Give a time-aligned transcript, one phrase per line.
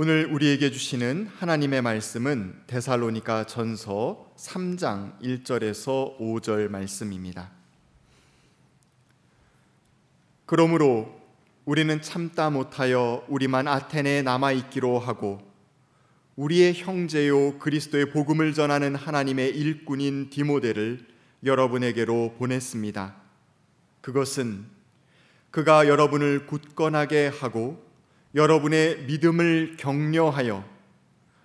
[0.00, 7.50] 오늘 우리에게 주시는 하나님의 말씀은 데살로니가 전서 3장 1절에서 5절 말씀입니다.
[10.46, 11.20] 그러므로
[11.64, 15.40] 우리는 참다 못하여 우리만 아테네에 남아 있기로 하고
[16.36, 21.08] 우리의 형제요 그리스도의 복음을 전하는 하나님의 일꾼인 디모데를
[21.44, 23.16] 여러분에게로 보냈습니다.
[24.00, 24.64] 그것은
[25.50, 27.87] 그가 여러분을 굳건하게 하고
[28.34, 30.64] 여러분의 믿음을 격려하여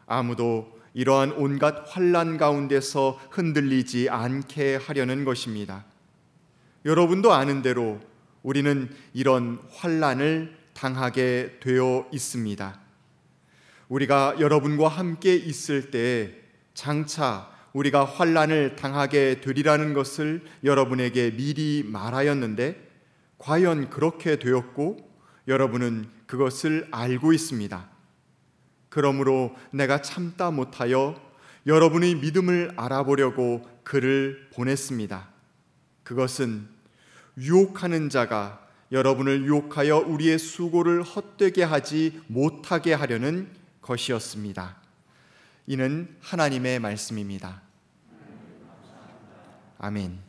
[0.05, 5.85] 아무도 이러한 온갖 환란 가운데서 흔들리지 않게 하려는 것입니다.
[6.85, 7.99] 여러분도 아는 대로
[8.43, 12.80] 우리는 이런 환란을 당하게 되어 있습니다.
[13.88, 16.35] 우리가 여러분과 함께 있을 때
[16.73, 22.91] 장차 우리가 환란을 당하게 되리라는 것을 여러분에게 미리 말하였는데
[23.38, 25.12] 과연 그렇게 되었고
[25.47, 27.89] 여러분은 그것을 알고 있습니다.
[28.89, 31.20] 그러므로 내가 참다 못하여
[31.65, 35.27] 여러분의 믿음을 알아보려고 글을 보냈습니다.
[36.03, 36.68] 그것은
[37.37, 43.49] 유혹하는 자가 여러분을 유혹하여 우리의 수고를 헛되게 하지 못하게 하려는
[43.81, 44.77] 것이었습니다.
[45.65, 47.62] 이는 하나님의 말씀입니다.
[49.79, 50.20] 아멘.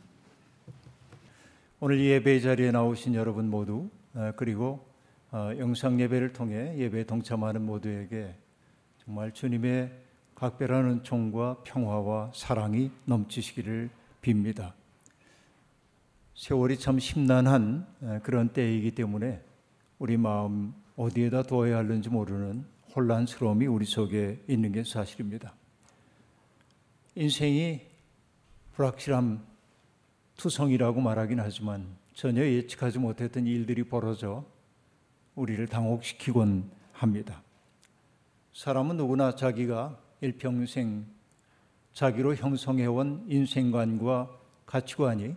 [1.79, 4.94] 오늘 예배 자리에 나오신 여러분 모두 어, 그리고
[5.35, 8.33] 어, 영상 예배를 통해 예배에 동참하는 모두에게
[9.03, 9.91] 정말 주님의
[10.33, 13.89] 각별한 은총과 평화와 사랑이 넘치시기를
[14.21, 14.71] 빕니다.
[16.35, 19.43] 세월이 참 심란한 어, 그런 때이기 때문에
[19.99, 22.63] 우리 마음 어디에다 두어야 하는지 모르는
[22.95, 25.53] 혼란스러움이 우리 속에 있는 게 사실입니다.
[27.15, 27.81] 인생이
[28.71, 29.45] 불확실함
[30.37, 34.45] 투성이라고 말하긴 하지만 전혀 예측하지 못했던 일들이 벌어져
[35.35, 37.43] 우리를 당혹시키곤 합니다.
[38.53, 41.05] 사람은 누구나 자기가 일평생
[41.93, 44.29] 자기로 형성해온 인생관과
[44.65, 45.35] 가치관이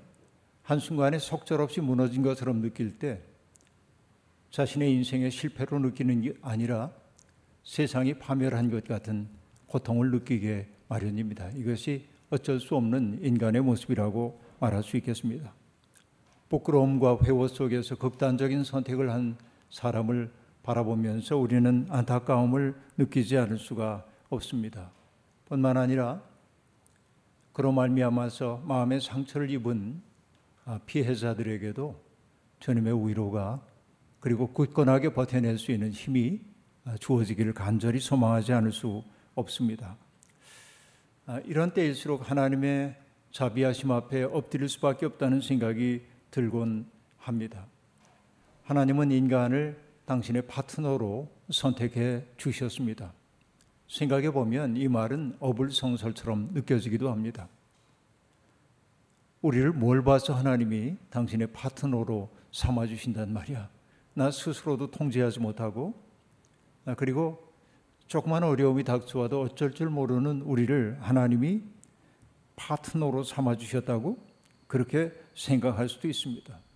[0.62, 3.20] 한순간에 속절없이 무너진 것처럼 느낄 때
[4.50, 6.90] 자신의 인생의 실패로 느끼는 게 아니라
[7.64, 9.28] 세상이 파멸한 것 같은
[9.66, 11.50] 고통을 느끼게 마련입니다.
[11.50, 15.52] 이것이 어쩔 수 없는 인간의 모습이라고 말할 수 있겠습니다.
[16.48, 19.36] 부끄러움과 회호 속에서 극단적인 선택을 한
[19.70, 24.90] 사람을 바라보면서 우리는 안타까움을 느끼지 않을 수가 없습니다.
[25.46, 26.22] 뿐만 아니라
[27.52, 30.02] 그로 말미암아서 마음의 상처를 입은
[30.64, 31.98] 아, 피해자들에게도
[32.60, 33.62] 주님의 위로가
[34.20, 36.40] 그리고 굳건하게 버텨낼 수 있는 힘이
[36.84, 39.02] 아, 주어지기를 간절히 소망하지 않을 수
[39.34, 39.96] 없습니다.
[41.26, 42.96] 아, 이런 때일수록 하나님의
[43.32, 46.86] 자비하심 앞에 엎드릴 수밖에 없다는 생각이 들곤
[47.18, 47.66] 합니다.
[48.68, 53.14] 하나님은 인간을 당신의 파트너로 선택해 주셨습니다.
[53.88, 57.48] 생각해 보면 이 말은 어불성설처럼 느껴지기도 합니다.
[59.40, 63.70] 우리를 뭘 봐서 하나님이 당신의 파트너로 삼아 주신단 말이야.
[64.12, 65.94] 나 스스로도 통제하지 못하고
[66.84, 67.50] 아, 그리고
[68.06, 71.62] 조그만 어려움이 닥쳐와도 어쩔 줄 모르는 우리를 하나님이
[72.56, 74.18] 파트너로 삼아 주셨다고
[74.66, 76.67] 그렇게 생각할 수도 있습니다.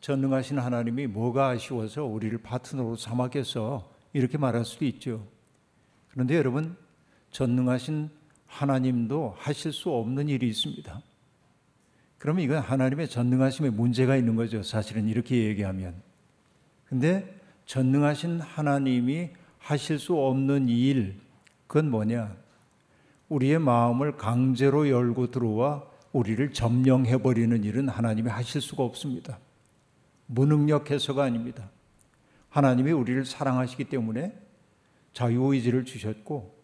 [0.00, 5.26] 전능하신 하나님이 뭐가 아쉬워서 우리를 파트너로 삼았겠어 이렇게 말할 수도 있죠.
[6.10, 6.76] 그런데 여러분
[7.30, 8.10] 전능하신
[8.46, 11.02] 하나님도 하실 수 없는 일이 있습니다.
[12.18, 14.62] 그러면 이건 하나님의 전능하심에 문제가 있는 거죠.
[14.62, 15.94] 사실은 이렇게 얘기하면.
[16.86, 21.20] 근데 전능하신 하나님이 하실 수 없는 일,
[21.66, 22.36] 그건 뭐냐?
[23.28, 29.38] 우리의 마음을 강제로 열고 들어와 우리를 점령해버리는 일은 하나님이 하실 수가 없습니다.
[30.26, 31.70] 무능력해서가 아닙니다.
[32.48, 34.38] 하나님이 우리를 사랑하시기 때문에
[35.12, 36.56] 자유의지를 주셨고,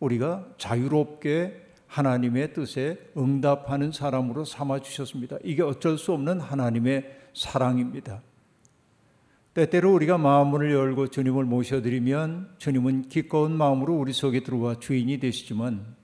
[0.00, 5.36] 우리가 자유롭게 하나님의 뜻에 응답하는 사람으로 삼아 주셨습니다.
[5.44, 8.22] 이게 어쩔 수 없는 하나님의 사랑입니다.
[9.54, 15.96] 때때로 우리가 마음문을 열고 주님을 모셔드리면 주님은 기꺼운 마음으로 우리 속에 들어와 주인이 되시지만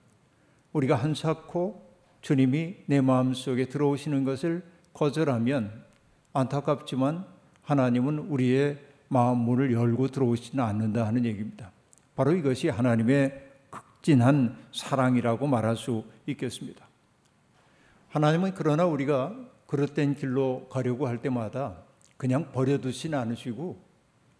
[0.72, 1.86] 우리가 한사코
[2.22, 5.84] 주님이 내 마음 속에 들어오시는 것을 거절하면
[6.32, 7.24] 안타깝지만
[7.62, 11.70] 하나님은 우리의 마음 문을 열고 들어오지는 않는다 하는 얘기입니다.
[12.16, 16.86] 바로 이것이 하나님의 극진한 사랑이라고 말할 수 있겠습니다.
[18.08, 19.34] 하나님은 그러나 우리가
[19.66, 21.76] 그릇된 길로 가려고 할 때마다
[22.16, 23.82] 그냥 버려두진 않으시고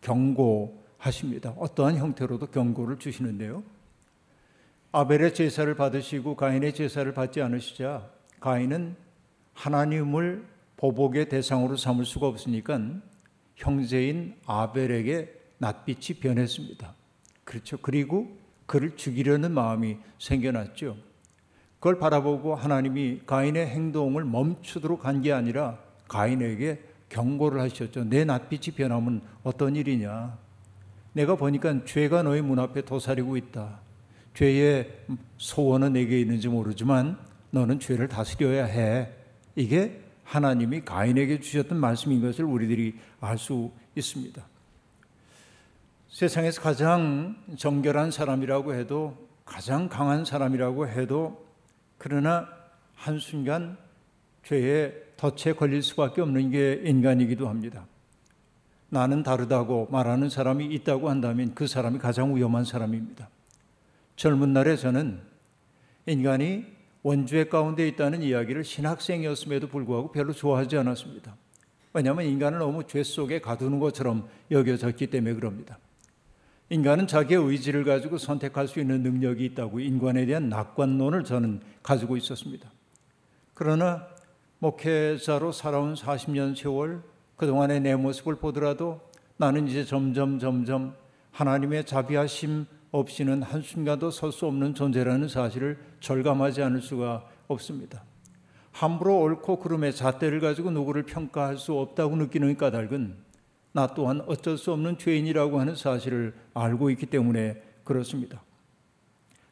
[0.02, 1.54] 경고하십니다.
[1.58, 3.62] 어떠한 형태로도 경고를 주시는데요.
[4.92, 8.10] 아벨의 제사를 받으시고 가인의 제사를 받지 않으시자
[8.40, 8.94] 가인은
[9.54, 10.51] 하나님을
[10.82, 12.81] 보복의 대상으로 삼을 수가 없으니까
[13.55, 16.93] 형제인 아벨에게 낯빛이 변했습니다.
[17.44, 17.76] 그렇죠.
[17.76, 18.37] 그리고
[18.67, 20.96] 그를 죽이려는 마음이 생겨났죠.
[21.75, 28.02] 그걸 바라보고 하나님이 가인의 행동을 멈추도록 한 게 아니라 가인에게 경고를 하셨죠.
[28.08, 30.37] 내 낯빛이 변하면 어떤 일이냐.
[31.12, 33.78] 내가 보니까 죄가 너희 문 앞에 도사리고 있다.
[34.35, 34.90] 죄의
[35.38, 37.19] 소원은 내게 있는지 모르지만
[37.50, 39.11] 너는 죄를 다스려야 해.
[39.55, 40.01] 이게
[40.32, 44.43] 하나님이 가인에게 주셨던 말씀인 것을 우리들이 알 수 있습니다.
[46.08, 51.46] 세상에서 가장 정결한 사람이라고 해도 가장 강한 사람이라고 해도
[51.99, 52.49] 그러나
[52.94, 53.76] 한순간
[54.44, 57.85] 죄에 덫에 걸릴 수밖에 없는 게 인간이기도 합니다.
[58.88, 63.28] 나는 다르다고 말하는 사람이 있다고 한다면 그 사람이 가장 위험한 사람입니다.
[64.17, 65.20] 젊은 날에 저는
[66.06, 66.67] 인간이
[67.02, 71.37] 원죄 가운데 있다는 이야기를 신학생이었음에도 불구하고 별로 좋아하지 않았습니다.
[71.94, 75.78] 왜냐하면 인간을 너무 죄 속에 가두는 것처럼 여겨졌기 때문에 그럽니다.
[76.70, 82.70] 인간은 자기의 의지를 가지고 선택할 수 있는 능력이 있다고 인간에 대한 낙관론을 저는 가지고 있었습니다.
[83.52, 84.06] 그러나
[84.60, 87.02] 목회자로 살아온 40년 세월
[87.37, 89.00] 그동안의 내 모습을 보더라도
[89.37, 90.94] 나는 이제 점점 점점
[91.32, 98.04] 하나님의 자비하심 없이는 한순간도 설 수 없는 존재라는 사실을 절감하지 않을 수가 없습니다.
[98.70, 103.16] 함부로 옳고 그름의 잣대를 가지고 누구를 평가할 수 없다고 느끼는 까닭은
[103.72, 108.42] 나 또한 어쩔 수 없는 죄인이라고 하는 사실을 알고 있기 때문에 그렇습니다.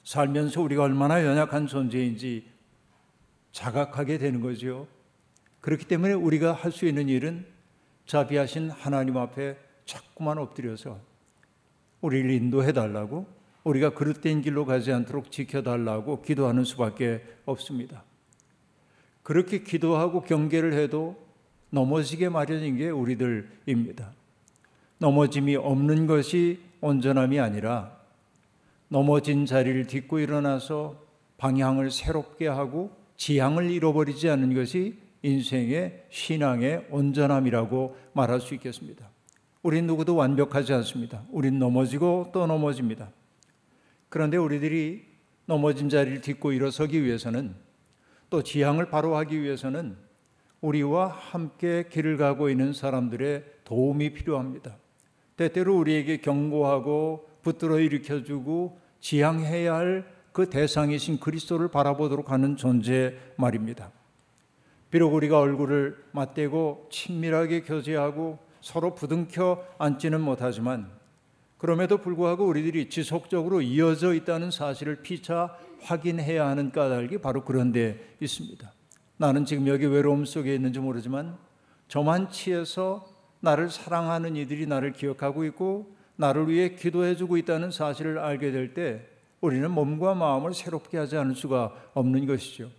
[0.05, 2.47] 살면서 우리가 얼마나 연약한 존재인지
[3.53, 4.87] 자각하게 되는 거죠.
[5.61, 7.47] 그렇기 때문에 우리가 할 수 있는 일은
[8.07, 11.01] 자비하신 하나님 앞에 자꾸만 엎드려서
[12.01, 13.27] 우리를 인도해 달라고
[13.65, 18.05] 우리가 그릇된 길로 가지 않도록 지켜달라고 기도하는 수밖에 없습니다.
[19.23, 21.17] 그렇게 기도하고 경계를 해도
[21.71, 24.13] 넘어지게 마련인 게 우리들입니다.
[24.99, 27.97] 넘어짐이 없는 것이 온전함이 아니라
[28.89, 30.97] 넘어진 자리를 딛고 일어나서
[31.39, 39.10] 방향을 새롭게 하고 지향을 잃어버리지 않는 것이 인생의 신앙의 온전함이라고 말할 수 있겠습니다.
[39.63, 41.25] 우린 누구도 완벽하지 않습니다.
[41.31, 43.11] 우린 넘어지고 또 넘어집니다.
[44.09, 45.07] 그런데 우리들이
[45.47, 47.55] 넘어진 자리를 딛고 일어서기 위해서는
[48.31, 49.97] 또 지향을 바로 하기 위해서는
[50.61, 54.77] 우리와 함께 길을 가고 있는 사람들의 도움이 필요합니다.
[55.37, 63.91] 때때로 우리에게 경고하고 붙들어 일으켜주고 지향해야 할 그 대상이신 그리스도를 바라보도록 하는 존재 말입니다.
[64.91, 70.91] 비록 우리가 얼굴을 맞대고 친밀하게 교제하고 서로 부둥켜 앉지는 못하지만
[71.59, 78.73] 그럼에도 불구하고 우리들이 지속적으로 이어져 있다는 사실을 피차 확인해야 하는 까닭이 바로 그런 데 있습니다.
[79.19, 81.37] 나는 지금 여기 외로움 속에 있는지 모르지만
[81.89, 83.07] 저만 치에서
[83.41, 89.07] 나를 사랑하는 이들이 나를 기억하고 있고 나를 위해 기도해 주고 있다는 사실을 알게 될 때
[89.41, 92.71] 우리는 몸과 마음을 새롭게 하지 않을 수가 없는 것이죠.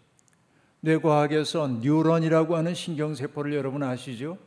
[0.81, 4.38] 뇌과학에서 뉴런이라고 하는 신경세포를 여러분 아시죠?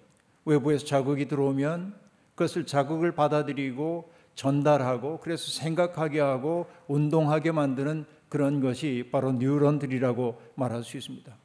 [0.44, 1.94] 외부에서 자극이 들어오면
[2.34, 10.96] 그것을 자극을 받아들이고 전달하고 그래서 생각하게 하고 운동하게 만드는 그런 것이 바로 뉴런들이라고 말할 수
[10.96, 11.36] 있습니다.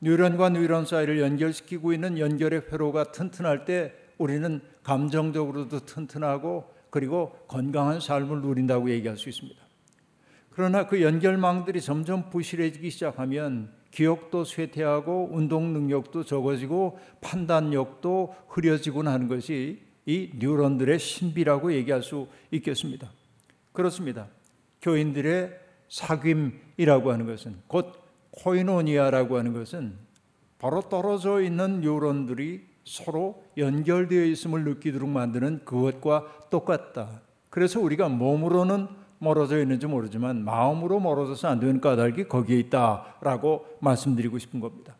[0.00, 8.42] 뉴런과 뉴런 사이를 연결시키고 있는 연결의 회로가 튼튼할 때 우리는 감정적으로도 튼튼하고 그리고 건강한 삶을
[8.42, 9.60] 누린다고 얘기할 수 있습니다.
[10.50, 19.82] 그러나 그 연결망들이 점점 부실해지기 시작하면 기억도 쇠퇴하고 운동 능력도 적어지고 판단력도 흐려지고 하는 것이
[20.06, 23.10] 이 뉴런들의 신비라고 얘기할 수 있겠습니다.
[23.72, 24.28] 그렇습니다.
[24.82, 27.92] 교인들의 사귐이라고 하는 것은 곧
[28.30, 29.94] 코이노니아라고 하는 것은
[30.58, 37.22] 바로 떨어져 있는 뉴런들이 서로 연결되어 있음을 느끼도록 만드는 그것과 똑같다.
[37.50, 38.88] 그래서 우리가 몸으로는
[39.20, 44.96] 멀어져 있는지 모르지만 마음으로 멀어져서 안 되는 까닭이 거기에 있다라고 말씀드리고 싶은 겁니다.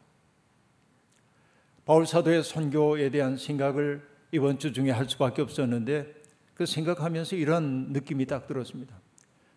[1.86, 6.14] 바울 사도의 선교에 대한 생각을 이번 주 중에 할 수밖에 없었는데
[6.54, 8.94] 그 생각하면서 이런 느낌이 딱 들었습니다.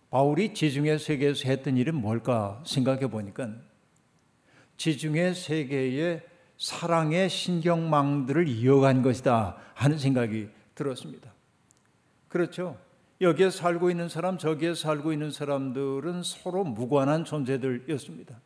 [0.10, 3.50] 바울이 지중해 세계에서 했던 일은 뭘까 생각해 보니까
[4.78, 6.22] 지중해 세계의
[6.58, 11.34] 사랑의 신경망들을 이어간 것이다 하는 생각이 들었습니다.
[12.30, 12.78] 그렇죠.
[13.24, 18.40] 여기에 살고 있는 사람, 저기에 살고 있는 사람들은 서로 무관한 존재들이었습니다.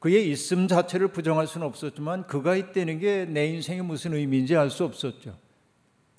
[0.00, 4.84] 그의 있음 자체를 부정할 수는 없었지만 그가 있다는 게 내 인생에 무슨 의미인지 알 수
[4.84, 5.36] 없었죠.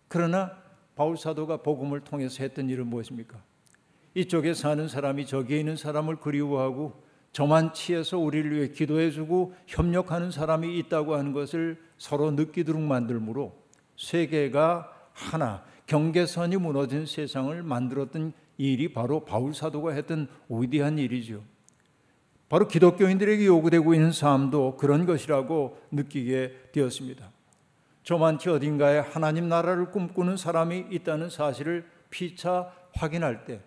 [0.08, 0.52] 그러나
[0.96, 3.42] 바울 사도가 복음을 통해서 했던 일은 무엇입니까?
[4.16, 11.16] 이쪽에 사는 사람이 저기에 있는 사람을 그리워하고 저만 치에서 우리를 위해 기도해주고 협력하는 사람이 있다고
[11.16, 13.56] 하는 것을 서로 느끼도록 만들므로
[13.98, 21.42] 세계가 하나 경계선이 무너진 세상을 만들었던 일이 바로 바울 사도가 했던 위대한 일이죠.
[22.48, 27.32] 바로 기독교인들에게 요구되고 있는 삶도 그런 것이라고 느끼게 되었습니다.
[28.04, 33.62] 저만치 어딘가에 하나님 나라를 꿈꾸는 사람이 있다는 사실을 피차 확인할 때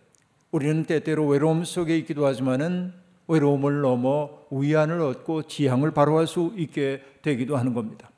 [0.52, 2.92] 우리는 때때로 외로움 속에 있기도 하지만은
[3.26, 8.10] 외로움을 넘어 위안을 얻고 지향을 바로할 수 있게 되기도 하는 겁니다.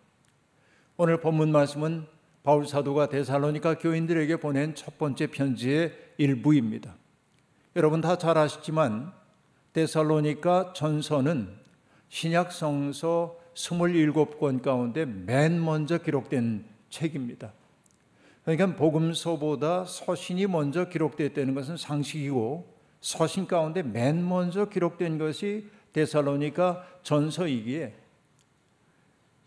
[0.96, 2.13] 오늘 본문 말씀은
[2.44, 6.94] 바울 사도가 데살로니가 교인들에게 보낸 첫 번째 편지의 일부입니다.
[7.74, 9.12] 여러분 다 잘 아시지만
[9.72, 11.48] 데살로니가 전서는
[12.10, 17.54] 신약 성서 27권 가운데 맨 먼저 기록된 책입니다.
[18.44, 22.68] 그러니까 복음서보다 서신이 먼저 기록됐다는 것은 상식이고
[23.00, 27.94] 서신 가운데 맨 먼저 기록된 것이 데살로니가 전서이기에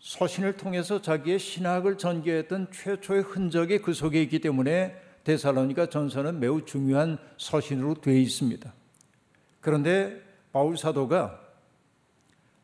[0.08, 7.18] 서신을 통해서 자기의 신학을 전개했던 최초의 흔적이 그 속에 있기 때문에 데살로니가 전서는 매우 중요한
[7.36, 8.72] 서신으로 되어 있습니다.
[9.60, 11.38] 그런데 바울 사도가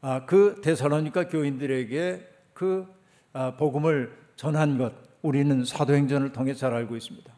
[0.00, 2.86] 아, 그 데살로니가 교인들에게 그
[3.34, 7.30] 아, 복음을 전한 것 우리는 사도행전을 통해 잘 알고 있습니다.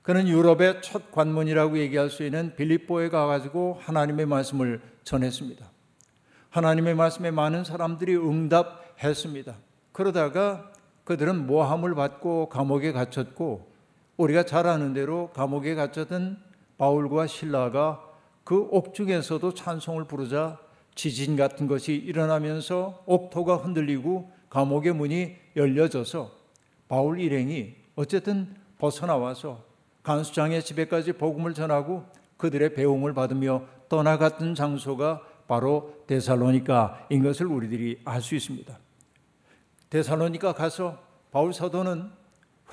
[0.00, 5.70] 그는 유럽의 첫 관문이라고 얘기할 수 있는 빌립보에 가가지고 하나님의 말씀을 전했습니다.
[6.48, 9.56] 하나님의 말씀에 많은 사람들이 응답 했습니다.
[9.92, 10.70] 그러다가
[11.04, 13.68] 그들은 모함을 받고 감옥에 갇혔고
[14.16, 16.38] 우리가 잘 아는 대로 감옥에 갇혔던
[16.76, 18.04] 바울과 신라가
[18.44, 20.58] 그 옥중에서도 찬송을 부르자
[20.94, 26.30] 지진 같은 것이 일어나면서 옥토가 흔들리고 감옥의 문이 열려져서
[26.88, 29.62] 바울 일행이 어쨌든 벗어나와서
[30.02, 32.04] 간수장의 집에까지 복음을 전하고
[32.36, 38.78] 그들의 배움을 받으며 떠나갔던 장소가 바로 데살로니카인 것을 우리들이 알 수 있습니다.
[39.90, 42.10] 데살로니카 가서 바울 사도는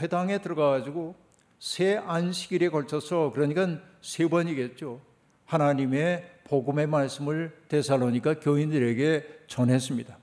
[0.01, 1.15] 회당에 들어가 가지고
[1.59, 5.01] 세 안식일에 걸쳐서 그러니까 세 번이겠죠.
[5.45, 10.17] 하나님의 복음의 말씀을 데살로니카 교인들에게 전했습니다.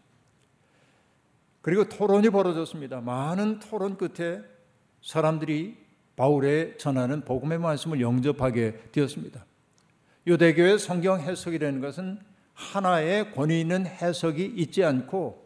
[1.62, 3.00] 그리고 토론이 벌어졌습니다.
[3.00, 4.42] 많은 토론 끝에
[5.02, 5.78] 사람들이
[6.16, 9.44] 바울의 전하는 복음의 말씀을 영접하게 되었습니다.
[10.26, 12.20] 유대교의 성경 해석이라는 것은
[12.54, 15.41] 하나의 권위 있는 해석이 있지 않고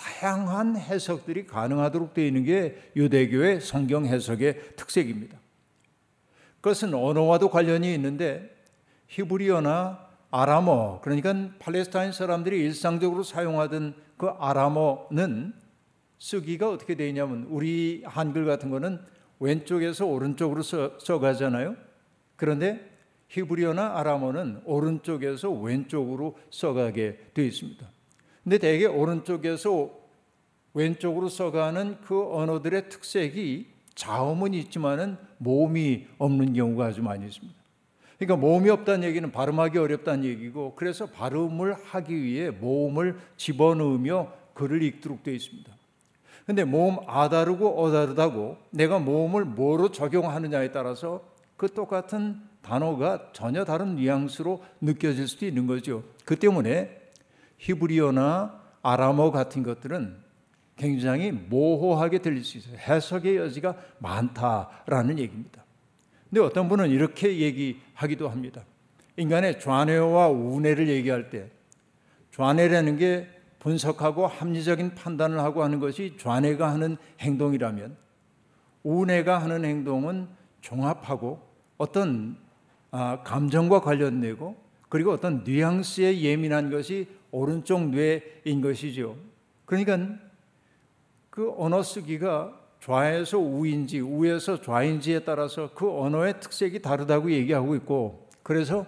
[0.00, 5.38] 다양한 해석들이 가능하도록 되어 있는 게 유대교의 성경 해석의 특색입니다.
[6.62, 8.50] 그것은 언어와도 관련이 있는데
[9.08, 15.52] 히브리어나 아람어 그러니까 팔레스타인 사람들이 일상적으로 사용하던 그 아람어는
[16.18, 19.00] 쓰기가 어떻게 되냐면 우리 한글 같은 거는
[19.38, 21.76] 왼쪽에서 오른쪽으로 써, 써가잖아요.
[22.36, 22.88] 그런데
[23.28, 27.99] 히브리어나 아람어는 오른쪽에서 왼쪽으로 써가게 되어 있습니다.
[28.50, 29.90] 근데 대개 오른쪽에서
[30.74, 37.56] 왼쪽으로 써가는 그 언어들의 특색이 자음은 있지만은 모음이 없는 경우가 아주 많이 있습니다.
[38.18, 45.22] 그러니까 모음이 없다는 얘기는 발음하기 어렵다는 얘기고 그래서 발음을 하기 위해 모음을 집어넣으며 글을 읽도록
[45.22, 45.72] 되어 있습니다.
[46.44, 51.22] 근데 모음 아 다르고 어 다르다고 내가 모음을 뭐로 적용하느냐에 따라서
[51.56, 56.02] 그 똑같은 단어가 전혀 다른 뉘앙스로 느껴질 수도 있는 거죠.
[56.24, 56.99] 그 때문에
[57.60, 60.16] 히브리어나 아람어 같은 것들은
[60.76, 62.76] 굉장히 모호하게 들릴 수 있어요.
[62.76, 65.62] 해석의 여지가 많다라는 얘기입니다.
[66.28, 68.64] 근데 어떤 분은 이렇게 얘기하기도 합니다.
[69.16, 71.50] 인간의 좌뇌와 우뇌를 얘기할 때
[72.30, 77.96] 좌뇌라는 게 분석하고 합리적인 판단을 하고 하는 것이 좌뇌가 하는 행동이라면
[78.82, 80.28] 우뇌가 하는 행동은
[80.62, 82.38] 종합하고 어떤
[82.90, 84.56] 아, 감정과 관련되고
[84.88, 89.16] 그리고 어떤 뉘앙스에 예민한 것이 오른쪽 뇌인 것이죠.
[89.64, 89.98] 그러니까
[91.30, 98.86] 그 언어 쓰기가 좌에서 우인지 우에서 좌인지에 따라서 그 언어의 특색이 다르다고 얘기하고 있고 그래서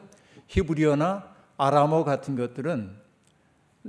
[0.48, 2.96] 히브리어나 아람어 같은 것들은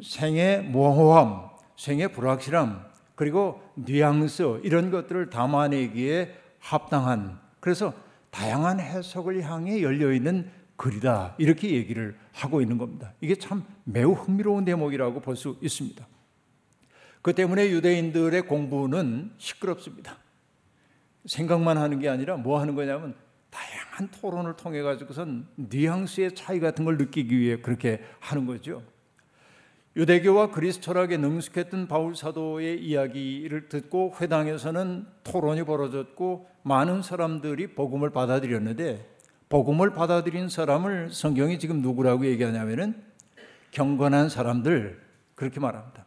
[0.01, 2.83] 생의 모호함, 생의 불확실함,
[3.15, 7.93] 그리고 뉘앙스 이런 것들을 담아내기에 합당한 그래서
[8.31, 13.13] 다양한 해석을 향해 열려 있는 글이다 이렇게 얘기를 하고 있는 겁니다.
[13.22, 16.08] 이게 참 매우 흥미로운 대목이라고 볼 수 있습니다.
[17.22, 20.18] 그 때문에 유대인들의 공부는 시끄럽습니다.
[21.25, 23.15] 생각만 하는 게 아니라 뭐 하는 거냐면
[23.50, 28.84] 다양한 토론을 통해 가지고선 뉘앙스의 차이 같은 걸 느끼기 위해 그렇게 하는 거죠.
[29.96, 39.12] 유대교와 그리스 철학에 능숙했던 바울 사도의 이야기를 듣고 회당에서는 토론이 벌어졌고 많은 사람들이 복음을 받아들였는데
[39.53, 42.95] 복음을 받아들인 사람을 성경이 지금 누구라고 얘기하냐면은
[43.69, 45.00] 경건한 사람들
[45.36, 46.05] 그렇게 말합니다.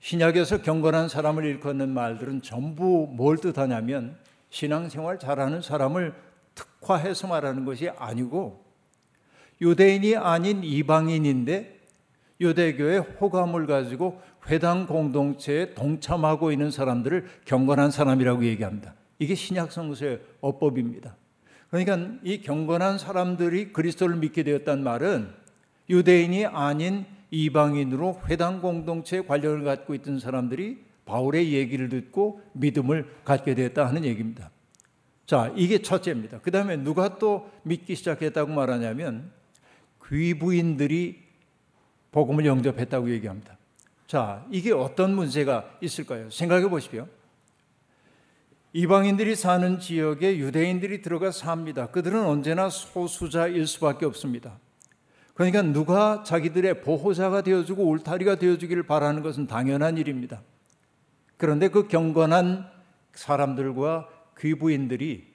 [0.00, 4.16] 신약에서 경건한 사람을 일컫는 말들은 전부 뭘 뜻하냐면
[4.50, 6.12] 신앙생활 잘하는 사람을
[6.56, 8.64] 특화해서 말하는 것이 아니고
[9.60, 11.78] 유대인이 아닌 이방인인데
[12.40, 18.94] 유대교의 호감을 가지고 회당 공동체에 동참하고 있는 사람들을 경건한 사람이라고 얘기합니다.
[19.20, 21.14] 이게 신약 성서의 어법입니다.
[21.74, 25.28] 그러니까 이 경건한 사람들이 그리스도를 믿게 되었단 말은
[25.90, 33.86] 유대인이 아닌 이방인으로 회당 공동체에 관련을 갖고 있던 사람들이 바울의 얘기를 듣고 믿음을 갖게 되었다
[33.86, 34.52] 하는 얘기입니다.
[35.26, 36.38] 자, 이게 첫째입니다.
[36.42, 39.32] 그 다음에 누가 또 믿기 시작했다고 말하냐면
[40.06, 41.24] 귀부인들이
[42.12, 43.58] 복음을 영접했다고 얘기합니다.
[44.06, 46.30] 자, 이게 어떤 문제가 있을까요?
[46.30, 47.08] 생각해 보십시오.
[48.76, 51.86] 이방인들이 사는 지역에 유대인들이 들어가 삽니다.
[51.86, 54.58] 그들은 언제나 소수자일 수밖에 없습니다.
[55.32, 60.42] 그러니까 누가 자기들의 보호자가 되어주고 울타리가 되어주기를 바라는 것은 당연한 일입니다.
[61.36, 62.68] 그런데 그 경건한
[63.12, 64.08] 사람들과
[64.40, 65.32] 귀부인들이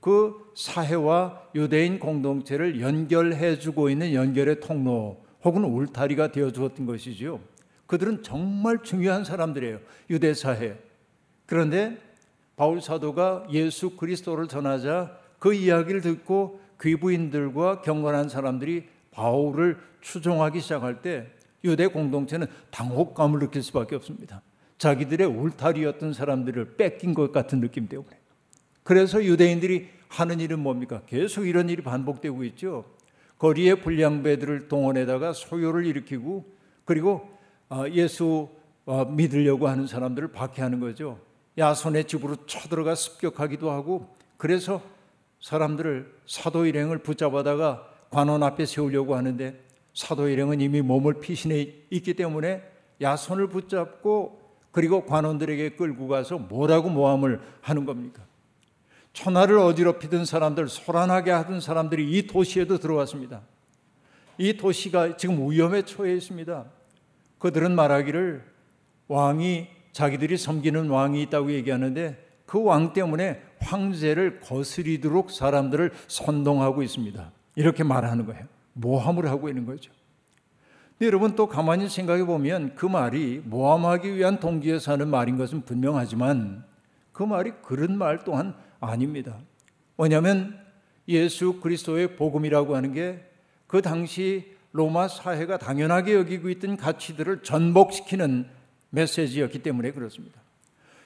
[0.00, 7.40] 그 사회와 유대인 공동체를 연결해 주고 있는 연결의 통로 혹은 울타리가 되어 주었던 것이지요.
[7.86, 9.78] 그들은 정말 중요한 사람들이에요.
[10.10, 10.78] 유대 사회.
[11.46, 12.05] 그런데
[12.56, 21.28] 바울 사도가 예수 그리스도를 전하자 그 이야기를 듣고 귀부인들과 경건한 사람들이 바울을 추종하기 시작할 때
[21.64, 24.42] 유대 공동체는 당혹감을 느낄 수밖에 없습니다.
[24.78, 28.18] 자기들의 울타리였던 사람들을 뺏긴 것 같은 느낌 때문에.
[28.82, 31.02] 그래서 유대인들이 하는 일은 뭡니까?
[31.06, 32.84] 계속 이런 일이 반복되고 있죠.
[33.38, 36.44] 거리에 불량배들을 동원해다가 소요를 일으키고
[36.84, 37.28] 그리고
[37.68, 38.48] 어, 예수
[38.84, 41.18] 어, 믿으려고 하는 사람들을 박해하는 거죠.
[41.58, 44.82] 야손의 집으로 쳐들어가 습격하기도 하고 그래서
[45.40, 49.60] 사람들을 사도 일행을 붙잡아다가 관원 앞에 세우려고 하는데
[49.94, 52.62] 사도 일행은 이미 몸을 피신해 있기 때문에
[53.00, 58.22] 야손을 붙잡고 그리고 관원들에게 끌고 가서 뭐라고 모함을 하는 겁니까?
[59.14, 63.40] 천하를 어지럽히던 사람들, 소란하게 하던 사람들이 이 도시에도 들어왔습니다.
[64.36, 66.66] 이 도시가 지금 위험에 처해 있습니다.
[67.38, 68.44] 그들은 말하기를
[69.08, 77.32] 왕이 자기들이 섬기는 왕이 있다고 얘기하는데 그 왕 때문에 황제를 거스리도록 사람들을 선동하고 있습니다.
[77.54, 78.44] 이렇게 말하는 거예요.
[78.74, 79.90] 모함을 하고 있는 거죠.
[81.00, 86.64] 여러분 또 가만히 생각해 보면 그 말이 모함하기 위한 동기에서 하는 말인 것은 분명하지만
[87.12, 89.38] 그 말이 그런 말 또한 아닙니다.
[89.96, 90.60] 왜냐하면
[91.08, 93.26] 예수 그리스도의 복음이라고 하는 게
[93.66, 98.46] 그 당시 로마 사회가 당연하게 여기고 있던 가치들을 전복시키는
[98.96, 100.40] 메시지였기 때문에 그렇습니다.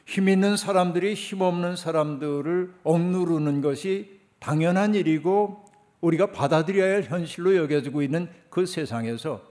[0.07, 5.65] 힘 있는 사람들이 힘 없는 사람들을 억누르는 것이 당연한 일이고
[6.01, 9.43] 우리가 받아들여야 할 현실로 여겨지고 있는 그 세상에서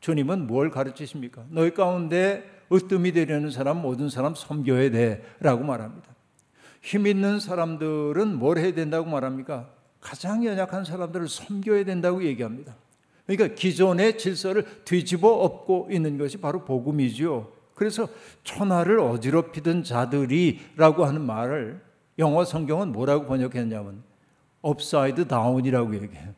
[0.00, 1.46] 주님은 뭘 가르치십니까?
[1.50, 6.08] 너희 가운데 으뜸이 되려는 사람 모든 사람 섬겨야 돼라고 말합니다.
[6.82, 9.68] 힘 있는 사람들은 뭘 해야 된다고 말합니까?
[10.00, 12.76] 가장 연약한 사람들을 섬겨야 된다고 얘기합니다.
[13.26, 17.55] 그러니까 기존의 질서를 뒤집어 엎고 있는 것이 바로 복음이죠.
[17.76, 18.08] 그래서
[18.42, 21.78] 천하를 어지럽히던 자들이라고 하는 말을
[22.18, 24.02] 영어 성경은 뭐라고 번역했냐면
[24.62, 26.34] upside down이라고 얘기해요.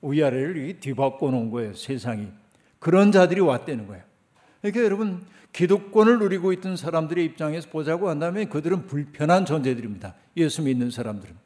[0.00, 2.28] 위아래를 뒤바꿔 놓은 거예요, 세상이.
[2.78, 4.02] 그런 자들이 왔다는 거예요.
[4.62, 5.20] 그러니까 여러분
[5.52, 10.14] 기득권을 누리고 있던 사람들의 입장에서 보자고 한다면 그들은 불편한 존재들입니다.
[10.38, 11.36] 예수 믿는 사람들은.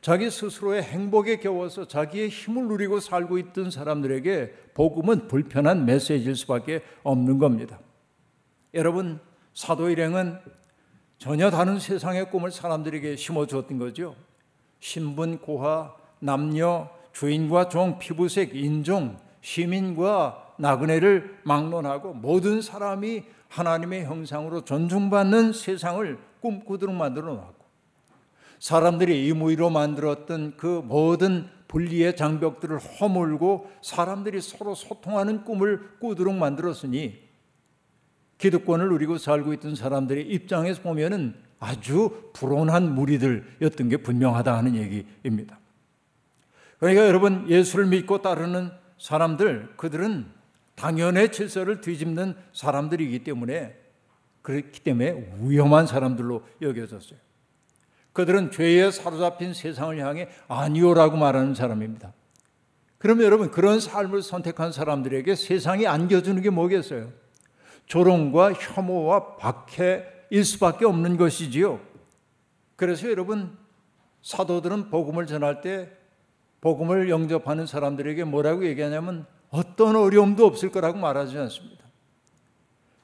[0.00, 7.38] 자기 스스로의 행복에 겨워서 자기의 힘을 누리고 살고 있던 사람들에게 복음은 불편한 메시지일 수밖에 없는
[7.38, 7.78] 겁니다.
[8.74, 9.20] 여러분,
[9.52, 10.40] 사도 일행은
[11.18, 14.16] 전혀 다른 세상의 꿈을 사람들에게 심어 주었던 거죠.
[14.80, 25.52] 신분, 고하, 남녀, 주인과 종, 피부색, 인종, 시민과 나그네를 막론하고 모든 사람이 하나님의 형상으로 존중받는
[25.52, 27.64] 세상을 꿈꾸도록 만들어 놨고
[28.58, 37.23] 사람들이 임의로 만들었던 그 모든 분리의 장벽들을 허물고 사람들이 서로 소통하는 꿈을 꾸도록 만들었으니
[38.44, 45.58] 기득권을 누리고 살고 있던 사람들의 입장에서 보면은 아주 불온한 무리들이었던 게 분명하다 하는 얘기입니다.
[46.78, 50.26] 그러니까 여러분 예수를 믿고 따르는 사람들 그들은
[50.74, 53.76] 당연의 질서를 뒤집는 사람들이기 때문에
[54.42, 57.18] 그렇기 때문에 위험한 사람들로 여겨졌어요.
[58.12, 62.12] 그들은 죄에 사로잡힌 세상을 향해 아니오라고 말하는 사람입니다.
[62.98, 67.23] 그러면 여러분 그런 삶을 선택한 사람들에게 세상이 안겨주는 게 뭐겠어요?
[67.86, 71.80] 조롱과 혐오와 박해일 수밖에 없는 것이지요.
[72.76, 73.56] 그래서 여러분
[74.22, 75.90] 사도들은 복음을 전할 때
[76.60, 81.84] 복음을 영접하는 사람들에게 뭐라고 얘기하냐면 어떤 어려움도 없을 거라고 말하지 않습니다.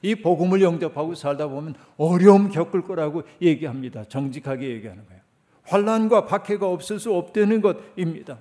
[0.02, 4.04] 이 복음을 영접하고 살다 보면 어려움 겪을 거라고 얘기합니다.
[4.04, 5.20] 정직하게 얘기하는 거예요.
[5.64, 8.38] 환란과 박해가 없을 수 없다는 것입니다.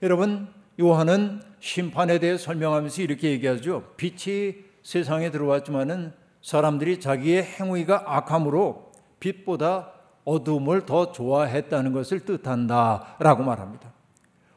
[0.00, 0.46] 여러분
[0.80, 3.92] 요한은 심판에 대해 설명하면서 이렇게 얘기하죠.
[3.96, 9.92] 빛이 세상에 들어왔지만은 사람들이 자기의 행위가 악함으로 빛보다
[10.24, 13.92] 어둠을 더 좋아했다는 것을 뜻한다라고 말합니다.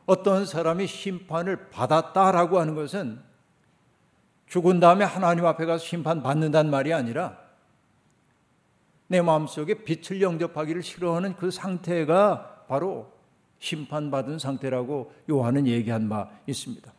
[0.05, 3.19] 어떤 사람이 심판을 받았다라고 하는 것은
[4.47, 7.37] 죽은 다음에 하나님 앞에 가서 심판 받는다는 말이 아니라
[9.07, 13.11] 내 마음속에 빛을 영접하기를 싫어하는 그 상태가 바로
[13.59, 16.89] 심판받은 상태라고 요한은 얘기한 바 있습니다.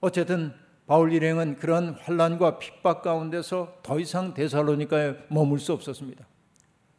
[0.00, 0.54] 어쨌든
[0.86, 6.26] 바울 일행은 그런 환란과 핍박 가운데서 더 이상 데살로니카에 머물 수 없었습니다.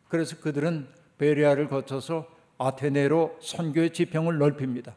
[0.09, 4.95] 그래서 그들은 베리아를 거쳐서 아테네로 선교의 지평을 넓힙니다.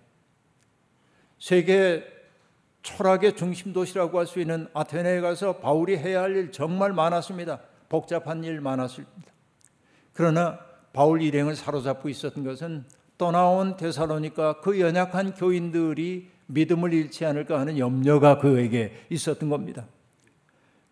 [1.38, 2.04] 세계
[2.82, 7.60] 철학의 중심 도시라고 할 수 있는 아테네에 가서 바울이 해야 할 일 정말 많았습니다.
[7.88, 9.14] 복잡한 일 많았습니다.
[10.12, 10.58] 그러나
[10.92, 12.84] 바울 일행을 사로잡고 있었던 것은
[13.18, 19.86] 떠나온 데살로니까 그 연약한 교인들이 믿음을 잃지 않을까 하는 염려가 그에게 있었던 겁니다.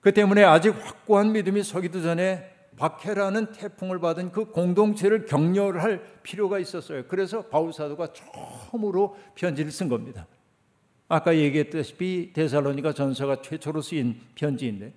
[0.00, 7.04] 그 때문에 아직 확고한 믿음이 서기도 전에 박해라는 태풍을 받은 그 공동체를 격려할 필요가 있었어요.
[7.08, 10.26] 그래서 바울 사도가 처음으로 편지를 쓴 겁니다.
[11.08, 14.92] 아까 얘기했다시피 데살로니가 전서가 최초로 쓰인 편지인데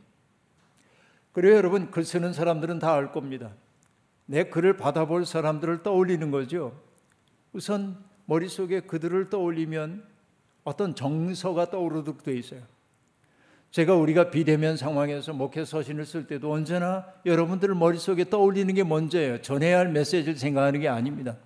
[1.32, 3.54] 그래요 여러분 글 쓰는 사람들은 다 알 겁니다.
[4.26, 6.80] 내 글을 받아볼 사람들을 떠올리는 거죠.
[7.54, 10.11] 우선 머릿속에 그들을 떠올리면
[10.63, 12.62] 어떤 정서가 떠오르도록 돼 있어요.
[13.71, 19.41] 제가 우리가 비대면 상황에서 목회 서신을 쓸 때도 언제나 여러분들 머릿속에 떠올리는 게 먼저예요.
[19.41, 21.38] 전해야 할 메시지를 생각하는 게 아닙니다.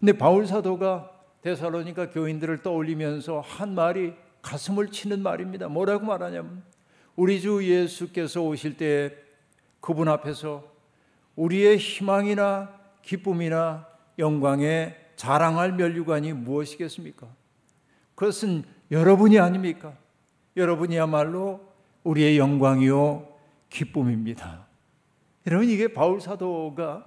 [0.00, 1.10] 근데 바울 사도가
[1.42, 5.68] 데살로니가 교인들을 떠올리면서 한 말이 가슴을 치는 말입니다.
[5.68, 6.62] 뭐라고 말하냐면
[7.14, 9.14] 우리 주 예수께서 오실 때
[9.80, 10.64] 그분 앞에서
[11.36, 13.86] 우리의 희망이나 기쁨이나
[14.18, 17.28] 영광에 자랑할 면류관이 무엇이겠습니까?
[18.18, 19.96] 그것은 여러분이 아닙니까?
[20.56, 21.60] 여러분이야말로
[22.02, 23.28] 우리의 영광이요
[23.70, 24.66] 기쁨입니다.
[25.46, 27.06] 여러분 이게 바울 사도가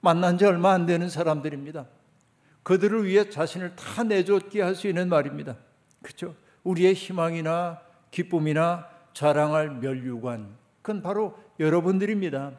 [0.00, 1.86] 만난 지 얼마 안 되는 사람들입니다.
[2.62, 5.56] 그들을 위해 자신을 다 내줬게 할 수 있는 말입니다.
[6.00, 6.36] 그렇죠?
[6.62, 7.80] 우리의 희망이나
[8.12, 12.52] 기쁨이나 자랑할 멸류관 그건 바로 여러분들입니다.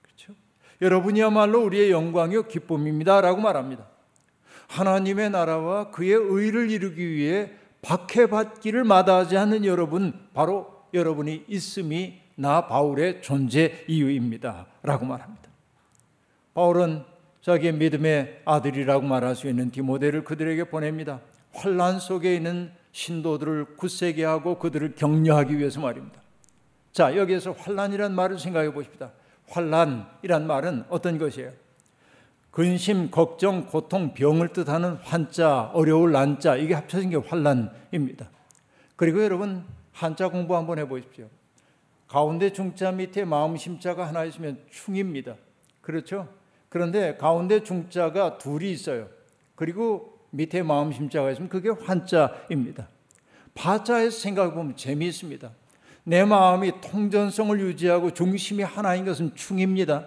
[0.00, 0.32] 그렇죠?
[0.80, 3.91] 여러분이야말로 우리의 영광이요 기쁨입니다라고 말합니다.
[4.68, 7.50] 하나님의 나라와 그의 의를 이루기 위해
[7.82, 14.66] 박해받기를 마다하지 않는 여러분 바로 여러분이 있음이 나 바울의 존재 이유입니다.
[14.82, 15.50] 라고 말합니다.
[16.54, 17.04] 바울은
[17.40, 21.20] 자기의 믿음의 아들이라고 말할 수 있는 디모데를 그들에게 보냅니다.
[21.52, 26.20] 환란 속에 있는 신도들을 굳세게 하고 그들을 격려하기 위해서 말입니다.
[26.92, 29.12] 자, 여기에서 환란이란 말을 생각해 보십시다.
[29.48, 31.50] 환란이란 말은 어떤 것이에요?
[32.52, 38.28] 근심, 걱정, 고통, 병을 뜻하는 환자, 어려울 난자 이게 합쳐진 게 환란입니다.
[38.94, 41.28] 그리고 여러분 한자 공부 한번 해보십시오.
[42.06, 45.34] 가운데 중자 밑에 마음 심자가 하나 있으면 충입니다.
[45.80, 46.28] 그렇죠?
[46.68, 49.08] 그런데 가운데 중자가 둘이 있어요.
[49.54, 52.86] 그리고 밑에 마음 심자가 있으면 그게 환자입니다.
[53.54, 55.50] 파자에서 생각해 보면 재미있습니다.
[56.04, 60.06] 내 마음이 통전성을 유지하고 중심이 하나인 것은 충입니다.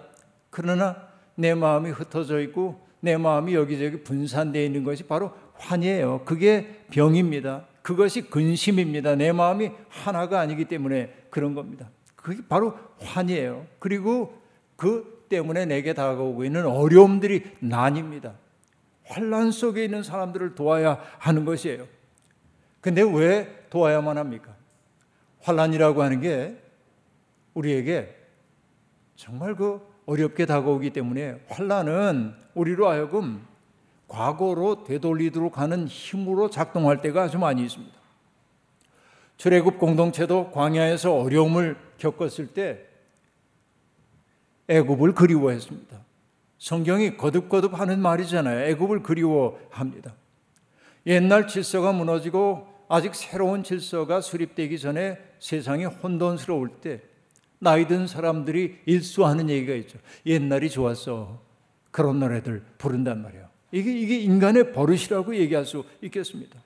[0.50, 1.05] 그러나
[1.36, 6.22] 내 마음이 흩어져 있고 내 마음이 여기저기 분산되어 있는 것이 바로 환이에요.
[6.24, 7.66] 그게 병입니다.
[7.82, 9.14] 그것이 근심입니다.
[9.14, 11.88] 내 마음이 하나가 아니기 때문에 그런 겁니다.
[12.16, 13.66] 그게 바로 환이에요.
[13.78, 14.36] 그리고
[14.74, 18.34] 그 때문에 내게 다가오고 있는 어려움들이 난입니다.
[19.04, 21.86] 환란 속에 있는 사람들을 도와야 하는 것이에요.
[22.80, 24.54] 근데 왜 도와야만 합니까?
[25.42, 26.56] 환란이라고 하는 게
[27.54, 28.14] 우리에게
[29.14, 33.44] 정말 그 어렵게 다가오기 때문에 환란은 우리로 하여금
[34.08, 37.94] 과거로 되돌리도록 하는 힘으로 작동할 때가 아주 많이 있습니다.
[39.36, 42.86] 출애굽 공동체도 광야에서 어려움을 겪었을 때
[44.68, 46.00] 애굽을 그리워했습니다.
[46.58, 48.66] 성경이 거듭거듭 하는 말이잖아요.
[48.70, 50.14] 애굽을 그리워합니다.
[51.06, 57.02] 옛날 질서가 무너지고 아직 새로운 질서가 수립되기 전에 세상이 혼돈스러울 때
[57.58, 59.98] 나이 든 사람들이 일수하는 얘기가 있죠.
[60.26, 61.40] 옛날이 좋았어.
[61.90, 63.46] 그런 노래들 부른단 말이에요.
[63.72, 66.58] 이게, 이게 인간의 버릇이라고 얘기할 수 있겠습니다.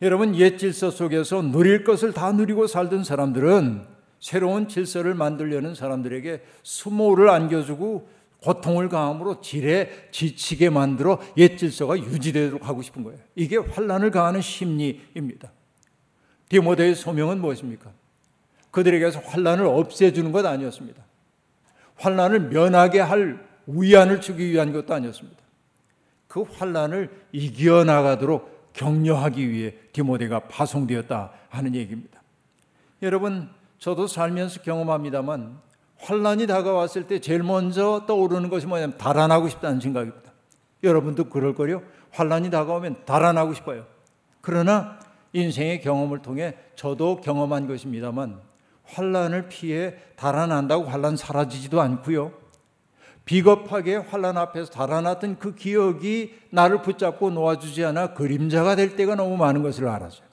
[0.00, 3.84] 여러분, 옛 질서 속에서 누릴 것을 다 누리고 살던 사람들은
[4.20, 8.08] 새로운 질서를 만들려는 사람들에게 수모를 안겨주고
[8.42, 13.18] 고통을 가함으로 지레 지치게 만들어 옛 질서가 유지되도록 하고 싶은 거예요.
[13.36, 15.52] 이게 환란을 가하는 심리입니다.
[16.48, 17.92] 디모데의 소명은 무엇입니까?
[18.72, 21.00] 그들에게서 환란을 없애주는 것 아니었습니다.
[21.96, 25.40] 환란을 면하게 할 위안을 주기 위한 것도 아니었습니다.
[26.26, 32.20] 그 환란을 이겨 나가도록 격려하기 위해 디모데가 파송되었다 하는 얘기입니다.
[33.02, 35.58] 여러분, 저도 살면서 경험합니다만
[35.98, 40.32] 환란이 다가왔을 때 제일 먼저 떠오르는 것이 뭐냐면 달아나고 싶다는 생각입니다.
[40.82, 41.82] 여러분도 그럴 거요.
[42.10, 43.86] 환란이 다가오면 달아나고 싶어요.
[44.40, 44.98] 그러나
[45.32, 48.40] 인생의 경험을 통해 저도 경험한 것입니다만
[48.92, 52.32] 환란을 피해 달아난다고 환란 사라지지도 않고요.
[53.24, 59.62] 비겁하게 환란 앞에서 달아났던 그 기억이 나를 붙잡고 놓아주지 않아 그림자가 될 때가 너무 많은
[59.62, 60.26] 것을 알았어요.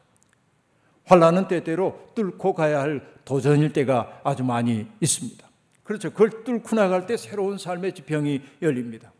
[1.05, 5.47] 환란은 때때로 뚫고 가야 할 도전일 때가 아주 많이 있습니다.
[5.83, 6.11] 그렇죠.
[6.11, 9.11] 그걸 뚫고 나갈 때 새로운 삶의 지평이 열립니다.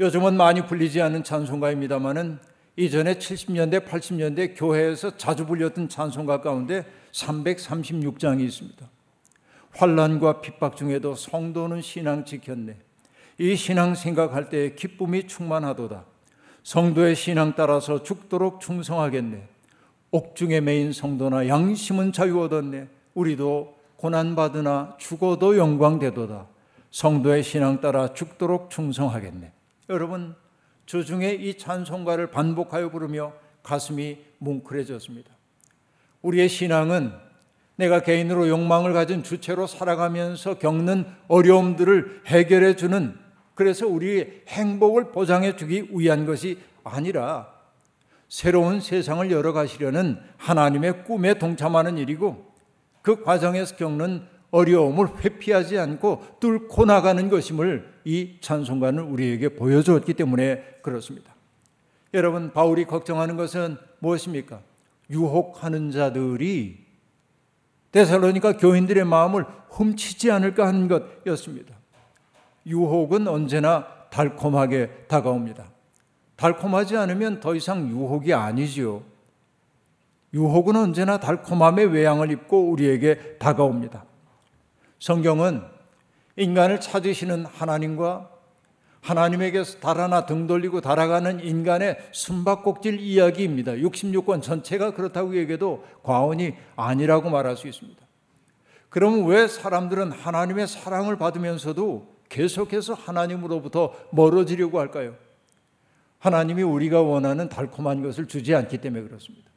[0.00, 2.38] 요즘은 많이 불리지 않는 찬송가입니다만은
[2.76, 6.84] 이전에 70년대, 80년대 교회에서 자주 불렸던 찬송가 가운데
[7.18, 8.88] 336장이 있습니다.
[9.72, 12.76] 환란과 핍박 중에도 성도는 신앙 지켰네.
[13.38, 16.04] 이 신앙 생각할 때 기쁨이 충만하도다.
[16.62, 19.46] 성도의 신앙 따라서 죽도록 충성하겠네.
[20.10, 22.88] 옥중에 매인 성도나 양심은 자유 얻었네.
[23.14, 26.46] 우리도 고난 받으나 죽어도 영광 되도다.
[26.90, 29.52] 성도의 신앙 따라 죽도록 충성하겠네.
[29.90, 30.34] 여러분
[30.86, 35.37] 주중에 이 찬송가를 반복하여 부르며 가슴이 뭉클해졌습니다.
[36.22, 37.12] 우리의 신앙은
[37.76, 43.16] 내가 개인으로 욕망을 가진 주체로 살아가면서 겪는 어려움들을 해결해 주는
[43.54, 47.48] 그래서 우리의 행복을 보장해 주기 위한 것이 아니라
[48.28, 52.52] 새로운 세상을 열어가시려는 하나님의 꿈에 동참하는 일이고
[53.02, 61.34] 그 과정에서 겪는 어려움을 회피하지 않고 뚫고 나가는 것임을 이 찬송가는 우리에게 보여주었기 때문에 그렇습니다.
[62.14, 64.60] 여러분, 바울이 걱정하는 것은 무엇입니까?
[65.10, 66.86] 유혹하는 자들이
[67.92, 71.74] 데살로니가 교인들의 마음을 훔치지 않을까 하는 것이었습니다.
[72.66, 75.64] 유혹은 언제나 달콤하게 다가옵니다.
[76.36, 79.02] 달콤하지 않으면 더 이상 유혹이 아니지요.
[80.34, 84.04] 유혹은 언제나 달콤함의 외양을 입고 우리에게 다가옵니다.
[84.98, 85.62] 성경은
[86.36, 88.30] 인간을 찾으시는 하나님과
[89.00, 93.72] 하나님에게서 달아나 등 돌리고 달아가는 인간의 숨바꼭질 이야기입니다.
[93.72, 98.00] 66권 전체가 그렇다고 얘기해도 과언이 아니라고 말할 수 있습니다.
[98.88, 105.14] 그럼 왜 사람들은 하나님의 사랑을 받으면서도 계속해서 하나님으로부터 멀어지려고 할까요?
[106.18, 109.48] 하나님이 우리가 원하는 달콤한 것을 주지 않기 때문에 그렇습니다.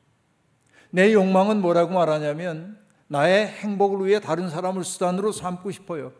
[0.91, 2.77] 내 욕망은 뭐라고 말하냐면
[3.07, 6.13] 나의 행복을 위해 다른 사람을 수단으로 삼고 싶어요.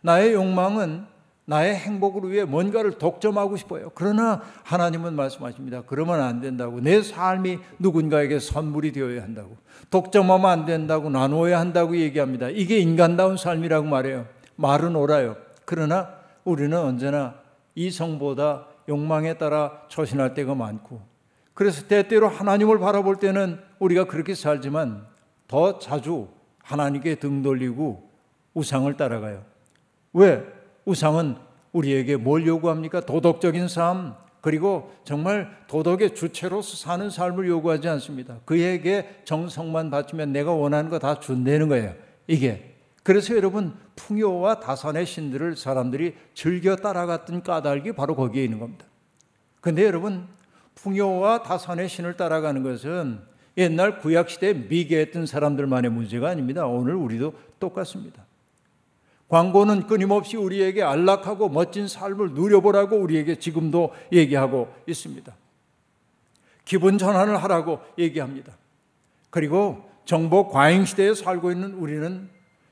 [0.00, 1.06] 나의 욕망은
[1.48, 3.90] 나의 행복을 위해 뭔가를 독점하고 싶어요.
[3.94, 5.82] 그러나 하나님은 말씀하십니다.
[5.86, 6.78] 그러면 안 된다고.
[6.78, 9.56] 내 삶이 누군가에게 선물이 되어야 한다고.
[9.88, 11.08] 독점하면 안 된다고.
[11.08, 12.50] 나누어야 한다고 얘기합니다.
[12.50, 14.26] 이게 인간다운 삶이라고 말해요.
[14.56, 15.36] 말은 옳아요.
[15.64, 16.10] 그러나
[16.44, 17.36] 우리는 언제나
[17.74, 21.00] 이성보다 욕망에 따라 처신할 때가 많고
[21.54, 25.06] 그래서 때때로 하나님을 바라볼 때는 우리가 그렇게 살지만
[25.46, 26.28] 더 자주
[26.62, 28.10] 하나님께 등 돌리고
[28.52, 29.44] 우상을 따라가요.
[30.12, 30.57] 왜?
[30.88, 31.36] 우상은
[31.72, 33.00] 우리에게 뭘 요구합니까?
[33.00, 38.38] 도덕적인 삶, 그리고 정말 도덕의 주체로서 사는 삶을 요구하지 않습니다.
[38.46, 41.94] 그에게 정성만 바치면 내가 원하는 거 다 준다는 거예요.
[42.26, 42.74] 이게.
[43.02, 48.86] 그래서 여러분, 풍요와 다산의 신들을 사람들이 즐겨 따라갔던 까닭이 바로 거기에 있는 겁니다.
[49.60, 50.26] 근데 여러분,
[50.74, 53.20] 풍요와 다산의 신을 따라가는 것은
[53.58, 56.66] 옛날 구약시대에 미개했던 사람들만의 문제가 아닙니다.
[56.66, 58.27] 오늘 우리도 똑같습니다.
[59.28, 65.34] 광고는 끊임없이 우리에게 안락하고 멋진 삶을 누려보라고 우리에게 지금도 얘기하고 있습니다.
[66.64, 68.56] 기분 전환을 하라고 얘기합니다.
[69.30, 72.30] 그리고 정보 과잉 시대에 살고 있는 우리는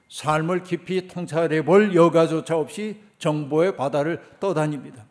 [0.09, 5.05] 삶을 깊이 통찰해 볼 여가조차 없이 정보의 바다를 떠다닙니다.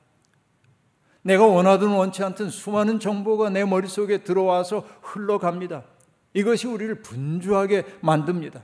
[1.22, 5.84] 내가 원하든 원치 않든 수많은 정보가 내 머릿속에 들어와서 흘러갑니다.
[6.34, 8.62] 이것이 우리를 분주하게 만듭니다.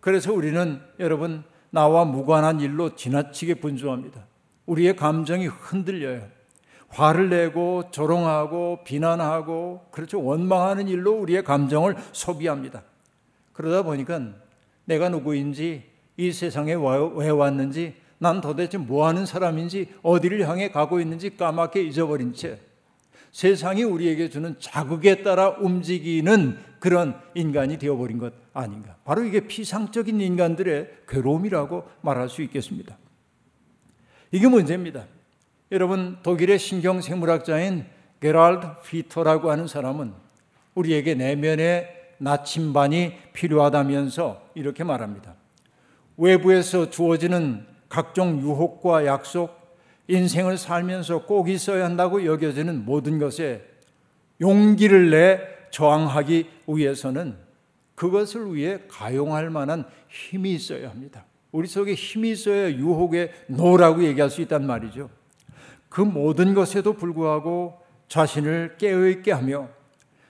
[0.00, 4.24] 그래서 우리는 여러분 나와 무관한 일로 지나치게 분주합니다.
[4.66, 6.28] 우리의 감정이 흔들려요.
[6.88, 12.84] 화를 내고 조롱하고 비난하고 그렇죠 원망하는 일로 우리의 감정을 소비합니다.
[13.52, 14.20] 그러다 보니까
[14.84, 15.82] 내가 누구인지
[16.16, 22.32] 이 세상에 왜 왔는지 난 도대체 뭐 하는 사람인지 어디를 향해 가고 있는지 까맣게 잊어버린
[22.32, 22.60] 채
[23.34, 28.94] 세상이 우리에게 주는 자극에 따라 움직이는 그런 인간이 되어버린 것 아닌가.
[29.04, 32.96] 바로 이게 피상적인 인간들의 괴로움이라고 말할 수 있겠습니다.
[34.30, 35.06] 이게 문제입니다.
[35.72, 37.86] 여러분, 독일의 신경생물학자인
[38.20, 40.12] 게랄드 피터라고 하는 사람은
[40.76, 45.34] 우리에게 내면의 나침반이 필요하다면서 이렇게 말합니다.
[46.16, 49.63] 외부에서 주어지는 각종 유혹과 약속,
[50.08, 53.64] 인생을 살면서 꼭 있어야 한다고 여겨지는 모든 것에
[54.40, 55.40] 용기를 내
[55.70, 57.36] 저항하기 위해서는
[57.94, 61.24] 그것을 위해 가용할 만한 힘이 있어야 합니다.
[61.52, 65.08] 우리 속에 힘이 있어야 유혹에 노라고 얘기할 수 있단 말이죠.
[65.88, 69.68] 그 모든 것에도 불구하고 자신을 깨어있게 하며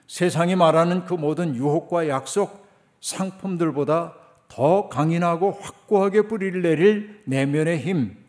[0.07, 2.67] 세상이 말하는 그 모든 유혹과 약속,
[3.01, 4.15] 상품들보다
[4.49, 8.24] 더 강인하고 확고하게 뿌리를 내릴 내면의 힘,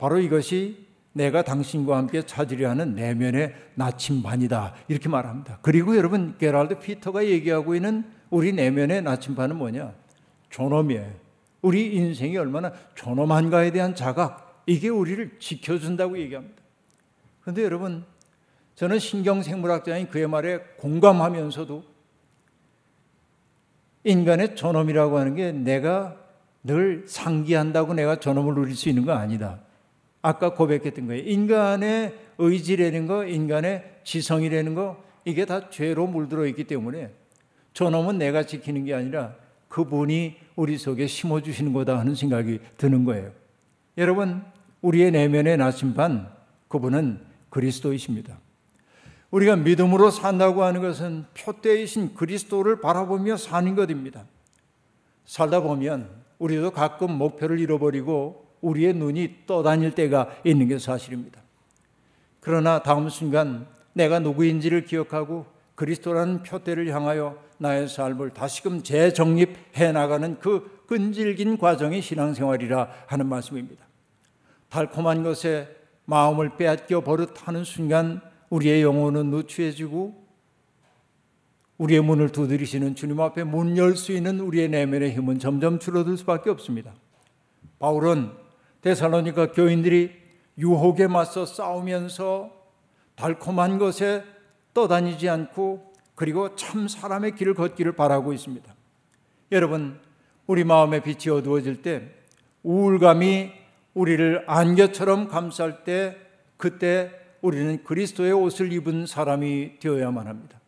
[0.00, 4.74] 바로 이것이 내가 당신과 함께 찾으려 하는 내면의 나침반이다.
[4.88, 5.58] 이렇게 말합니다.
[5.60, 9.92] 그리고 여러분, 게랄드 피터가 얘기하고 있는 우리 내면의 나침반은 뭐냐?
[10.48, 11.12] 존엄이에요.
[11.60, 16.62] 우리 인생이 얼마나 존엄한가에 대한 자각, 이게 우리를 지켜준다고 얘기합니다.
[17.42, 18.04] 그런데 여러분,
[18.76, 21.84] 저는 신경생물학자인 그의 말에 공감하면서도
[24.04, 26.16] 인간의 존엄이라고 하는 게 내가
[26.62, 29.60] 늘 상기한다고 내가 존엄을 누릴 수 있는 거 아니다.
[30.22, 31.22] 아까 고백했던 거예요.
[31.24, 37.10] 인간의 의지라는 거, 인간의 지성이라는 거, 이게 다 죄로 물들어 있기 때문에
[37.72, 39.34] 존엄은 내가 지키는 게 아니라
[39.68, 43.32] 그분이 우리 속에 심어주시는 거다 하는 생각이 드는 거예요.
[43.96, 44.42] 여러분,
[44.82, 46.28] 우리의 내면의 나침반,
[46.68, 48.38] 그분은 그리스도이십니다.
[49.30, 54.24] 우리가 믿음으로 산다고 하는 것은 표대이신 그리스도를 바라보며 사는 것입니다.
[55.24, 61.40] 살다 보면 우리도 가끔 목표를 잃어버리고 우리의 눈이 떠다닐 때가 있는 게 사실입니다.
[62.40, 70.84] 그러나 다음 순간 내가 누구인지를 기억하고 그리스도라는 표대를 향하여 나의 삶을 다시금 재정립해 나가는 그
[70.86, 73.86] 끈질긴 과정이 신앙생활이라 하는 말씀입니다.
[74.68, 75.68] 달콤한 것에
[76.04, 78.20] 마음을 빼앗겨 버릇하는 순간
[78.50, 80.20] 우리의 영혼은 누추해지고
[81.78, 86.50] 우리의 문을 두드리시는 주님 앞에 문 열 수 있는 우리의 내면의 힘은 점점 줄어들 수밖에
[86.50, 86.92] 없습니다.
[87.78, 88.30] 바울은
[88.82, 90.12] 데살로니가 교인들이
[90.58, 92.50] 유혹에 맞서 싸우면서
[93.14, 94.24] 달콤한 것에
[94.74, 98.74] 떠다니지 않고 그리고 참 사람의 길을 걷기를 바라고 있습니다.
[99.52, 99.98] 여러분,
[100.46, 102.08] 우리 마음의 빛이 어두워질 때
[102.62, 103.52] 우울감이
[103.94, 106.16] 우리를 안개처럼 감쌀 때
[106.56, 110.60] 그때 우리는 그리스도의 옷을 입은 사람이 되어야만 합니다.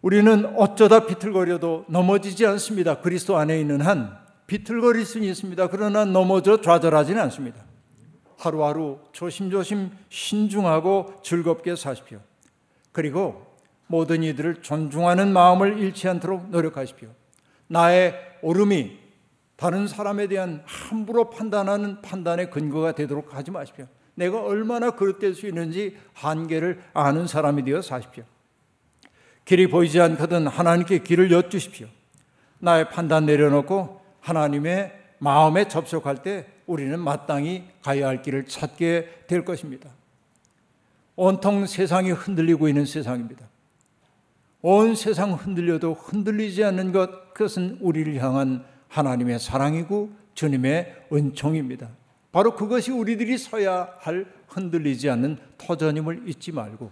[0.00, 3.00] 우리는 어쩌다 비틀거려도 넘어지지 않습니다.
[3.00, 5.68] 그리스도 안에 있는 한 비틀거릴 수는 있습니다.
[5.68, 7.64] 그러나 넘어져 좌절하지는 않습니다.
[8.36, 12.20] 하루하루 조심조심 신중하고 즐겁게 사십시오.
[12.92, 13.46] 그리고
[13.86, 17.08] 모든 이들을 존중하는 마음을 잃지 않도록 노력하십시오.
[17.66, 18.98] 나의 오름이
[19.56, 23.86] 다른 사람에 대한 함부로 판단하는 판단의 근거가 되도록 하지 마십시오.
[24.14, 28.24] 내가 얼마나 그릇될 수 있는지 한계를 아는 사람이 되어 사십시오.
[29.44, 31.86] 길이 보이지 않거든 하나님께 길을 여쭈십시오.
[32.58, 39.90] 나의 판단 내려놓고 하나님의 마음에 접속할 때 우리는 마땅히 가야 할 길을 찾게 될 것입니다.
[41.14, 43.46] 온통 세상이 흔들리고 있는 세상입니다.
[44.62, 51.90] 온 세상 흔들려도 흔들리지 않는 것, 그것은 우리를 향한 하나님의 사랑이고 주님의 은총입니다.
[52.32, 56.90] 바로 그것이 우리들이 서야 할 흔들리지 않는 터전임을 잊지 말고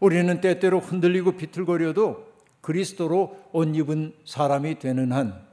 [0.00, 2.28] 우리는 때때로 흔들리고 비틀거려도
[2.60, 5.49] 그리스도로 옷 입은 사람이 되는 한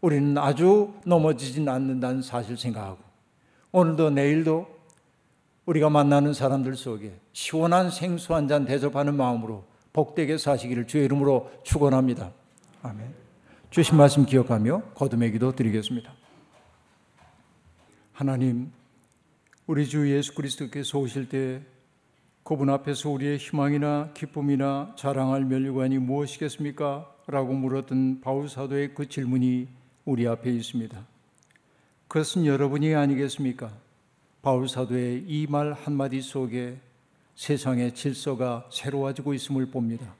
[0.00, 2.98] 우리는 아주 넘어지진 않는다는 사실 생각하고
[3.72, 4.66] 오늘도 내일도
[5.66, 12.32] 우리가 만나는 사람들 속에 시원한 생수 한 잔 대접하는 마음으로 복되게 사시기를 주의 이름으로 축원합니다.
[12.82, 13.12] 아멘.
[13.70, 16.12] 주신 말씀 기억하며 거듭의 기도 드리겠습니다.
[18.12, 18.72] 하나님,
[19.66, 21.60] 우리 주 예수 그리스도께서 오실 때
[22.44, 27.14] 그분 앞에서 우리의 희망이나 기쁨이나 자랑할 면류관이 무엇이겠습니까?
[27.26, 29.68] 라고 물었던 바울 사도의 그 질문이
[30.08, 31.06] 우리 앞에 있습니다.
[32.08, 33.70] 그것은 여러분이 아니겠습니까?
[34.40, 36.78] 바울 사도의 이 말 한마디 속에
[37.34, 40.14] 세상의 질서가 새로워지고 있음을 봅니다.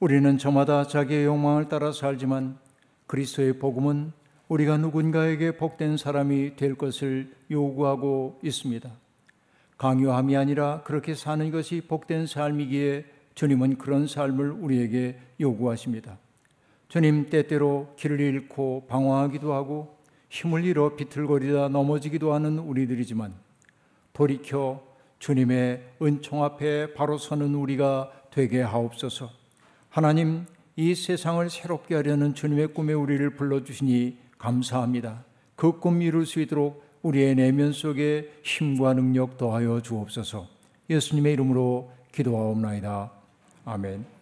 [0.00, 2.58] 우리는 저마다 자기의 욕망을 따라 살지만
[3.06, 4.12] 그리스도의 복음은
[4.48, 8.90] 우리가 누군가에게 복된 사람이 될 것을 요구하고 있습니다.
[9.78, 16.18] 강요함이 아니라 그렇게 사는 것이 복된 삶이기에 주님은 그런 삶을 우리에게 요구하십니다.
[16.90, 19.96] 주님 때때로 길을 잃고 방황하기도 하고
[20.28, 23.32] 힘을 잃어 비틀거리다 넘어지기도 하는 우리들이지만
[24.12, 24.82] 돌이켜
[25.20, 29.30] 주님의 은총 앞에 바로 서는 우리가 되게 하옵소서.
[29.88, 35.24] 하나님 이 세상을 새롭게 하려는 주님의 꿈에 우리를 불러주시니 감사합니다.
[35.54, 40.48] 그 꿈 이룰 수 있도록 우리의 내면 속에 힘과 능력 더하여 주옵소서.
[40.88, 43.12] 예수님의 이름으로 기도하옵나이다.
[43.64, 44.19] 아멘.